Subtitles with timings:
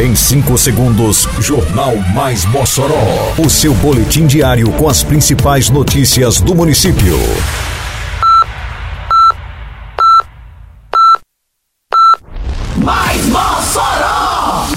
[0.00, 3.34] Em 5 segundos, Jornal Mais Mossoró.
[3.36, 7.18] O seu boletim diário com as principais notícias do município.
[12.78, 14.68] Mais Mossoró!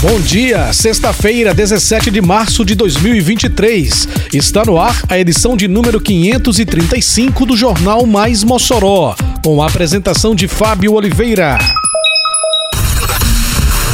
[0.00, 4.08] Bom dia, sexta-feira, 17 de março de 2023.
[4.32, 10.36] Está no ar a edição de número 535 do Jornal Mais Mossoró, com a apresentação
[10.36, 11.58] de Fábio Oliveira.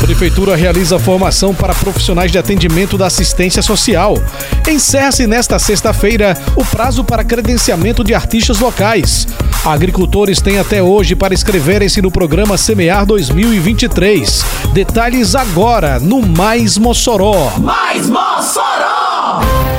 [0.00, 4.16] Prefeitura realiza formação para profissionais de atendimento da assistência social.
[4.68, 9.26] Encerra-se nesta sexta-feira o prazo para credenciamento de artistas locais.
[9.64, 14.44] Agricultores têm até hoje para inscreverem-se no programa Semear 2023.
[14.72, 17.52] Detalhes agora no Mais Mossoró.
[17.58, 19.77] Mais Mossoró!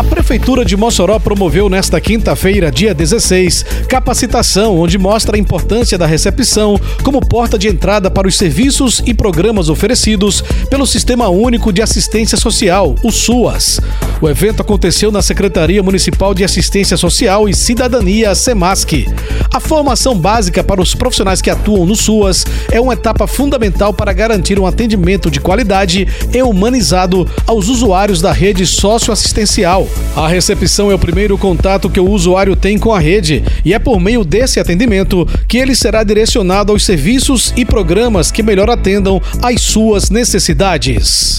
[0.00, 6.06] A Prefeitura de Mossoró promoveu nesta quinta-feira, dia 16, capacitação onde mostra a importância da
[6.06, 11.82] recepção como porta de entrada para os serviços e programas oferecidos pelo Sistema Único de
[11.82, 13.78] Assistência Social, o SUAS.
[14.22, 19.06] O evento aconteceu na Secretaria Municipal de Assistência Social e Cidadania, SEMASC.
[19.52, 24.14] A formação básica para os profissionais que atuam no SUAS é uma etapa fundamental para
[24.14, 29.89] garantir um atendimento de qualidade e humanizado aos usuários da rede socioassistencial.
[30.16, 33.78] A recepção é o primeiro contato que o usuário tem com a rede e é
[33.78, 39.22] por meio desse atendimento que ele será direcionado aos serviços e programas que melhor atendam
[39.40, 41.38] às suas necessidades.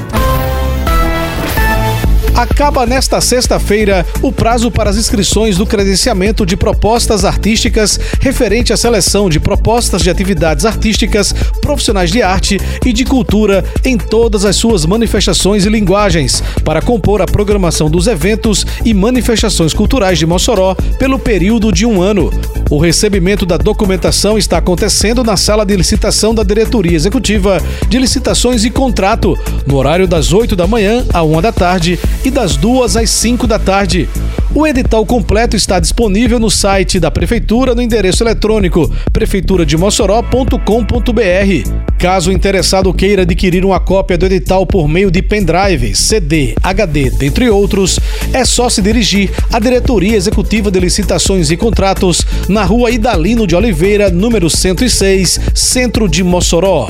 [2.41, 8.77] Acaba nesta sexta-feira o prazo para as inscrições do credenciamento de propostas artísticas referente à
[8.77, 14.55] seleção de propostas de atividades artísticas, profissionais de arte e de cultura em todas as
[14.55, 20.73] suas manifestações e linguagens, para compor a programação dos eventos e manifestações culturais de Mossoró
[20.97, 22.31] pelo período de um ano.
[22.71, 28.65] O recebimento da documentação está acontecendo na sala de licitação da Diretoria Executiva de Licitações
[28.65, 32.97] e Contrato, no horário das 8 da manhã à 1 da tarde e das 2
[32.97, 34.09] às 5 da tarde.
[34.55, 41.81] O edital completo está disponível no site da Prefeitura no endereço eletrônico prefeiturademossoró.com.br.
[41.97, 47.11] Caso o interessado queira adquirir uma cópia do edital por meio de pendrive, CD, HD,
[47.11, 47.99] dentre outros,
[48.33, 53.55] é só se dirigir à Diretoria Executiva de Licitações e Contratos na rua Idalino de
[53.55, 56.89] Oliveira, número 106, Centro de Mossoró.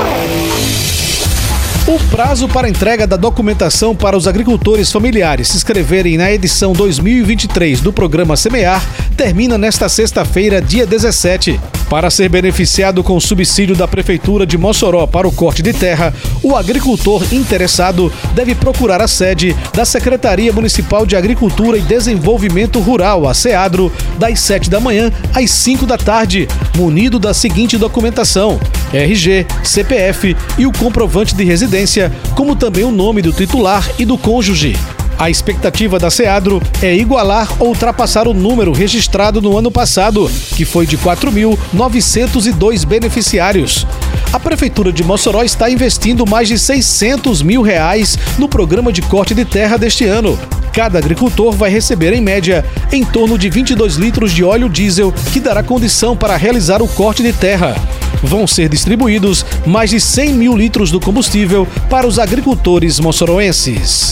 [1.91, 7.81] O prazo para entrega da documentação para os agricultores familiares se inscreverem na edição 2023
[7.81, 8.81] do programa Semear
[9.17, 11.59] termina nesta sexta-feira, dia 17.
[11.89, 16.13] Para ser beneficiado com o subsídio da Prefeitura de Mossoró para o corte de terra,
[16.41, 23.27] o agricultor interessado deve procurar a sede da Secretaria Municipal de Agricultura e Desenvolvimento Rural,
[23.27, 26.47] a SEADRO, das 7 da manhã às 5 da tarde,
[26.77, 28.57] munido da seguinte documentação:
[28.93, 34.17] RG, CPF e o comprovante de residência, como também o nome do titular e do
[34.17, 34.75] cônjuge.
[35.21, 40.65] A expectativa da SEADRO é igualar ou ultrapassar o número registrado no ano passado, que
[40.65, 43.85] foi de 4.902 beneficiários.
[44.33, 49.35] A Prefeitura de Mossoró está investindo mais de 600 mil reais no programa de corte
[49.35, 50.39] de terra deste ano.
[50.73, 55.39] Cada agricultor vai receber, em média, em torno de 22 litros de óleo diesel, que
[55.39, 57.75] dará condição para realizar o corte de terra.
[58.23, 64.11] Vão ser distribuídos mais de 100 mil litros do combustível para os agricultores moçoroenses.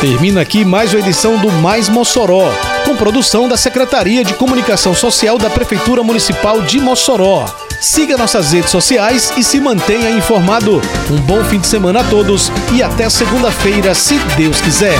[0.00, 2.52] Termina aqui mais uma edição do Mais Mossoró,
[2.84, 7.44] com produção da Secretaria de Comunicação Social da Prefeitura Municipal de Mossoró.
[7.80, 10.80] Siga nossas redes sociais e se mantenha informado.
[11.10, 14.98] Um bom fim de semana a todos e até segunda-feira, se Deus quiser.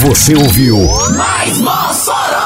[0.00, 0.78] Você ouviu
[1.16, 2.45] Mais Mossoró!